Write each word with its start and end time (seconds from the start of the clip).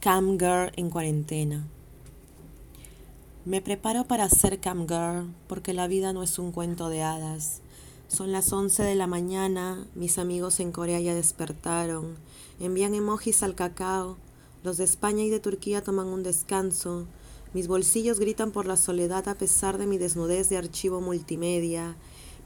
Cam 0.00 0.38
Girl 0.38 0.70
en 0.76 0.90
cuarentena. 0.90 1.66
Me 3.44 3.60
preparo 3.60 4.04
para 4.04 4.28
ser 4.28 4.60
Cam 4.60 4.86
Girl 4.86 5.34
porque 5.48 5.74
la 5.74 5.88
vida 5.88 6.12
no 6.12 6.22
es 6.22 6.38
un 6.38 6.52
cuento 6.52 6.88
de 6.88 7.02
hadas. 7.02 7.62
Son 8.06 8.30
las 8.30 8.52
11 8.52 8.84
de 8.84 8.94
la 8.94 9.08
mañana, 9.08 9.88
mis 9.96 10.18
amigos 10.18 10.60
en 10.60 10.70
Corea 10.70 11.00
ya 11.00 11.16
despertaron, 11.16 12.14
envían 12.60 12.94
emojis 12.94 13.42
al 13.42 13.56
cacao, 13.56 14.16
los 14.62 14.76
de 14.76 14.84
España 14.84 15.24
y 15.24 15.30
de 15.30 15.40
Turquía 15.40 15.82
toman 15.82 16.06
un 16.06 16.22
descanso, 16.22 17.06
mis 17.52 17.66
bolsillos 17.66 18.20
gritan 18.20 18.52
por 18.52 18.66
la 18.66 18.76
soledad 18.76 19.28
a 19.28 19.34
pesar 19.34 19.78
de 19.78 19.86
mi 19.86 19.98
desnudez 19.98 20.48
de 20.48 20.58
archivo 20.58 21.00
multimedia. 21.00 21.96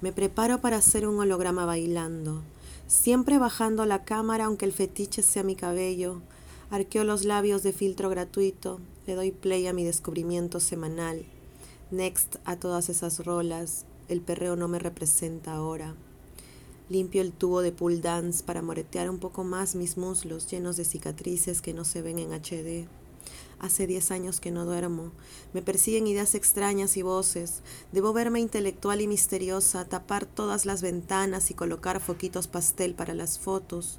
Me 0.01 0.11
preparo 0.11 0.63
para 0.63 0.79
hacer 0.79 1.07
un 1.07 1.21
holograma 1.21 1.67
bailando, 1.67 2.41
siempre 2.87 3.37
bajando 3.37 3.85
la 3.85 4.05
cámara 4.05 4.47
aunque 4.47 4.65
el 4.65 4.73
fetiche 4.73 5.23
sea 5.23 5.43
mi 5.43 5.55
cabello 5.55 6.23
Arqueo 6.73 7.05
los 7.05 7.27
labios 7.27 7.63
de 7.63 7.75
filtro 7.75 8.09
gratuito, 8.09 8.81
le 9.07 9.15
doy 9.15 9.31
play 9.31 9.67
a 9.67 9.75
mi 9.75 9.85
descubrimiento 9.85 10.59
semanal. 10.59 11.27
Next 11.91 12.37
a 12.47 12.57
todas 12.57 12.89
esas 12.89 13.27
rolas, 13.27 13.85
el 14.09 14.23
perreo 14.23 14.57
no 14.57 14.69
me 14.69 14.79
representa 14.79 15.53
ahora. 15.53 15.95
Limpio 16.89 17.21
el 17.21 17.33
tubo 17.33 17.61
de 17.61 17.73
pull 17.73 18.01
dance 18.01 18.43
para 18.43 18.63
moretear 18.63 19.11
un 19.11 19.19
poco 19.19 19.45
más 19.45 19.75
mis 19.75 19.99
muslos 19.99 20.51
llenos 20.51 20.79
de 20.79 20.87
cicatrices 20.87 21.61
que 21.61 21.75
no 21.75 21.85
se 21.85 22.01
ven 22.01 22.19
en 22.19 22.33
HD. 22.33 22.89
Hace 23.59 23.87
diez 23.87 24.11
años 24.11 24.41
que 24.41 24.51
no 24.51 24.65
duermo. 24.65 25.13
Me 25.53 25.61
persiguen 25.61 26.07
ideas 26.07 26.35
extrañas 26.35 26.97
y 26.97 27.03
voces. 27.03 27.61
Debo 27.93 28.15
verme 28.15 28.41
intelectual 28.41 29.03
y 29.03 29.07
misteriosa, 29.07 29.85
tapar 29.85 30.25
todas 30.25 30.65
las 30.65 30.81
ventanas 30.81 31.51
y 31.51 31.55
colocar 31.55 32.01
foquitos 32.01 32.49
pastel 32.49 32.95
para 32.95 33.13
las 33.13 33.39
fotos. 33.39 33.99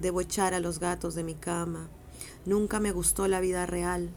Debo 0.00 0.20
echar 0.20 0.52
a 0.52 0.60
los 0.60 0.80
gatos 0.80 1.14
de 1.14 1.24
mi 1.24 1.34
cama. 1.34 1.88
Nunca 2.46 2.80
me 2.80 2.92
gustó 2.92 3.28
la 3.28 3.40
vida 3.40 3.66
real. 3.66 4.10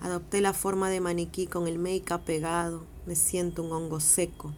Adopté 0.00 0.40
la 0.40 0.52
forma 0.52 0.90
de 0.90 1.00
maniquí 1.00 1.46
con 1.46 1.66
el 1.66 1.78
make-up 1.78 2.24
pegado. 2.24 2.84
Me 3.06 3.16
siento 3.16 3.62
un 3.62 3.72
hongo 3.72 4.00
seco. 4.00 4.54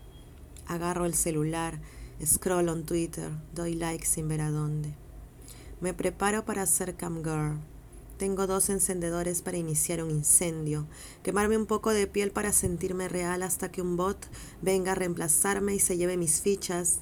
Agarro 0.66 1.06
el 1.06 1.14
celular, 1.14 1.80
scroll 2.24 2.68
on 2.68 2.84
Twitter, 2.84 3.30
doy 3.54 3.74
like 3.74 4.04
sin 4.04 4.28
ver 4.28 4.40
a 4.40 4.50
dónde. 4.50 4.94
Me 5.80 5.94
preparo 5.94 6.44
para 6.44 6.66
ser 6.66 6.96
cam 6.96 7.22
girl. 7.22 7.58
Tengo 8.18 8.48
dos 8.48 8.68
encendedores 8.68 9.42
para 9.42 9.58
iniciar 9.58 10.02
un 10.02 10.10
incendio, 10.10 10.88
quemarme 11.22 11.56
un 11.56 11.66
poco 11.66 11.90
de 11.90 12.08
piel 12.08 12.32
para 12.32 12.52
sentirme 12.52 13.08
real 13.08 13.44
hasta 13.44 13.70
que 13.70 13.80
un 13.80 13.96
bot 13.96 14.26
venga 14.60 14.90
a 14.92 14.94
reemplazarme 14.96 15.76
y 15.76 15.78
se 15.78 15.96
lleve 15.96 16.16
mis 16.16 16.40
fichas, 16.40 16.98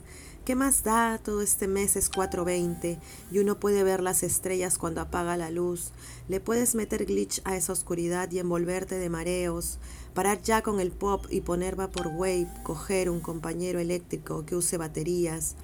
¿Qué 0.46 0.54
más 0.54 0.84
da? 0.84 1.18
Todo 1.18 1.42
este 1.42 1.66
mes 1.66 1.96
es 1.96 2.08
4.20 2.08 3.00
y 3.32 3.40
uno 3.40 3.58
puede 3.58 3.82
ver 3.82 4.00
las 4.00 4.22
estrellas 4.22 4.78
cuando 4.78 5.00
apaga 5.00 5.36
la 5.36 5.50
luz. 5.50 5.90
Le 6.28 6.38
puedes 6.38 6.76
meter 6.76 7.04
glitch 7.04 7.40
a 7.42 7.56
esa 7.56 7.72
oscuridad 7.72 8.30
y 8.30 8.38
envolverte 8.38 8.94
de 8.94 9.10
mareos. 9.10 9.80
Parar 10.14 10.40
ya 10.42 10.62
con 10.62 10.78
el 10.78 10.92
pop 10.92 11.26
y 11.30 11.40
poner 11.40 11.74
Vaporwave, 11.74 12.46
coger 12.62 13.10
un 13.10 13.18
compañero 13.18 13.80
eléctrico 13.80 14.46
que 14.46 14.54
use 14.54 14.76
baterías, 14.76 15.56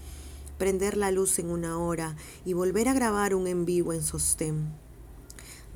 prender 0.58 0.96
la 0.96 1.12
luz 1.12 1.38
en 1.38 1.50
una 1.50 1.78
hora 1.78 2.16
y 2.44 2.54
volver 2.54 2.88
a 2.88 2.92
grabar 2.92 3.36
un 3.36 3.46
en 3.46 3.64
vivo 3.64 3.92
en 3.92 4.02
sostén. 4.02 4.74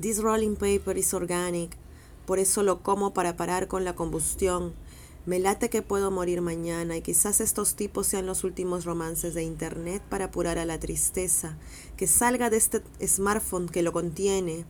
This 0.01 0.21
rolling 0.21 0.57
paper 0.57 0.97
is 0.97 1.13
organic, 1.13 1.77
por 2.25 2.39
eso 2.39 2.61
lo 2.61 2.83
como 2.83 3.13
para 3.13 3.37
parar 3.37 3.69
con 3.69 3.85
la 3.85 3.95
combustión 3.95 4.73
me 5.27 5.39
late 5.39 5.69
que 5.69 5.81
puedo 5.81 6.09
morir 6.09 6.39
mañana 6.39 6.95
y 6.95 7.01
quizás 7.01 7.41
estos 7.41 7.75
tipos 7.75 8.07
sean 8.07 8.25
los 8.25 8.45
últimos 8.45 8.85
romances 8.85 9.33
de 9.33 9.43
Internet 9.43 10.01
para 10.07 10.25
apurar 10.25 10.57
a 10.57 10.63
la 10.63 10.79
tristeza, 10.79 11.57
que 11.97 12.07
salga 12.07 12.49
de 12.49 12.55
este 12.55 12.81
smartphone 13.05 13.67
que 13.67 13.81
lo 13.81 13.91
contiene. 13.91 14.63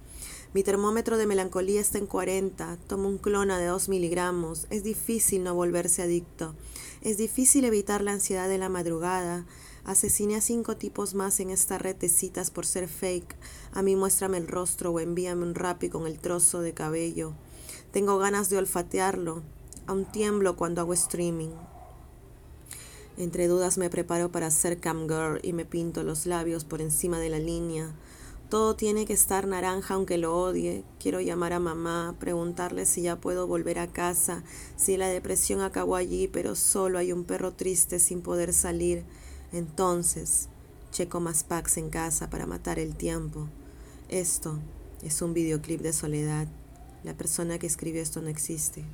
Mi 0.56 0.64
termómetro 0.64 1.18
de 1.18 1.28
melancolía 1.28 1.80
está 1.80 2.00
en 2.00 2.08
40, 2.08 2.80
tomo 2.88 3.08
un 3.08 3.20
clona 3.20 3.60
de 3.60 3.68
2 3.68 3.88
miligramos, 3.88 4.66
es 4.72 4.84
difícil 4.84 5.44
no 5.44 5.54
volverse 5.54 6.02
adicto, 6.02 6.56
es 7.04 7.18
difícil 7.18 7.64
evitar 7.64 8.02
la 8.02 8.14
ansiedad 8.14 8.50
de 8.50 8.58
la 8.58 8.68
madrugada. 8.68 9.46
Asesiné 9.86 10.38
a 10.38 10.42
cinco 10.42 10.76
tipos 10.76 11.14
más 11.14 11.40
en 11.40 11.52
esta 11.52 11.78
red 11.78 11.96
de 11.96 12.10
citas 12.10 12.50
por 12.50 12.66
ser 12.66 12.88
fake. 12.88 13.38
A 13.74 13.84
mí 13.84 13.96
muéstrame 13.96 14.38
el 14.38 14.48
rostro 14.48 14.92
o 14.92 15.00
envíame 15.00 15.44
un 15.44 15.54
rapi 15.54 15.88
con 15.90 16.08
el 16.08 16.18
trozo 16.18 16.62
de 16.62 16.74
cabello. 16.74 17.34
Tengo 17.92 18.18
ganas 18.18 18.50
de 18.50 18.58
olfatearlo, 18.58 19.44
Aún 19.88 20.06
tiemblo 20.06 20.58
cuando 20.58 20.82
hago 20.82 20.94
streaming. 20.94 21.52
Entre 23.18 23.48
dudas 23.48 23.78
me 23.78 23.90
preparo 23.90 24.32
para 24.32 24.52
ser 24.52 24.80
cam 24.80 25.08
girl 25.08 25.40
y 25.42 25.54
me 25.54 25.64
pinto 25.64 26.04
los 26.04 26.26
labios 26.26 26.66
por 26.66 26.82
encima 26.82 27.20
de 27.20 27.30
la 27.30 27.40
línea. 27.40 27.96
Todo 28.50 28.76
tiene 28.76 29.06
que 29.06 29.14
estar 29.14 29.48
naranja 29.48 29.94
aunque 29.94 30.18
lo 30.18 30.38
odie. 30.38 30.84
Quiero 31.00 31.22
llamar 31.22 31.54
a 31.54 31.60
mamá, 31.60 32.16
preguntarle 32.20 32.86
si 32.86 33.02
ya 33.02 33.16
puedo 33.16 33.48
volver 33.48 33.80
a 33.80 33.88
casa, 33.88 34.44
si 34.76 34.98
la 34.98 35.08
depresión 35.08 35.62
acabó 35.62 35.96
allí, 35.96 36.28
pero 36.28 36.56
solo 36.56 37.00
hay 37.00 37.12
un 37.12 37.24
perro 37.24 37.54
triste 37.54 38.00
sin 38.00 38.22
poder 38.22 38.54
salir. 38.54 39.04
Entonces, 39.52 40.50
checo 40.92 41.20
más 41.22 41.44
packs 41.44 41.78
en 41.78 41.90
casa 41.90 42.30
para 42.30 42.46
matar 42.46 42.78
el 42.78 42.96
tiempo. 42.96 43.48
Esto 44.10 44.60
es 45.02 45.22
un 45.22 45.34
videoclip 45.34 45.82
de 45.82 45.94
soledad. 45.94 46.48
La 47.04 47.16
persona 47.16 47.58
que 47.58 47.68
escribió 47.68 48.02
esto 48.02 48.22
no 48.22 48.28
existe. 48.28 48.86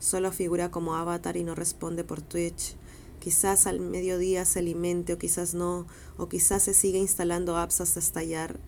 Solo 0.00 0.32
figura 0.32 0.72
como 0.72 0.96
avatar 0.96 1.36
y 1.36 1.44
no 1.44 1.54
responde 1.54 2.02
por 2.02 2.22
Twitch. 2.22 2.74
Quizás 3.20 3.66
al 3.66 3.78
mediodía 3.78 4.44
se 4.46 4.58
alimente 4.58 5.12
o 5.12 5.18
quizás 5.18 5.54
no, 5.54 5.86
o 6.16 6.28
quizás 6.28 6.64
se 6.64 6.74
siga 6.74 6.98
instalando 6.98 7.56
apps 7.56 7.80
hasta 7.80 8.00
estallar 8.00 8.58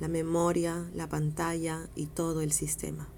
la 0.00 0.08
memoria, 0.08 0.90
la 0.94 1.08
pantalla 1.08 1.88
y 1.94 2.06
todo 2.06 2.40
el 2.40 2.52
sistema. 2.52 3.08